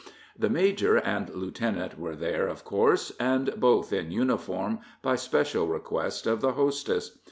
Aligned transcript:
The 0.35 0.49
major 0.49 0.97
and 0.97 1.29
lieutenant 1.29 1.99
were 1.99 2.15
there, 2.15 2.47
of 2.47 2.63
course, 2.65 3.11
and 3.19 3.53
both 3.59 3.93
in 3.93 4.09
uniform, 4.09 4.79
by 5.03 5.15
special 5.15 5.67
request 5.67 6.25
of 6.25 6.41
the 6.41 6.53
hostess. 6.53 7.19